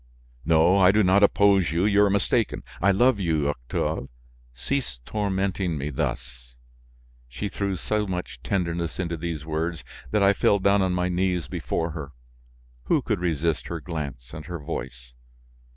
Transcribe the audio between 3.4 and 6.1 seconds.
Octave; cease tormenting me